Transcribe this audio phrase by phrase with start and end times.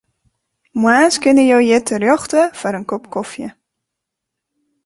[0.83, 3.47] Moarns kinne jo hjir terjochte foar in kop kofje.